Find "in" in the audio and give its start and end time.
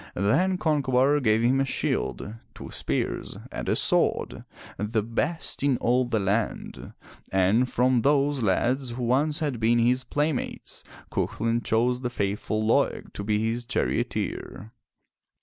5.61-5.77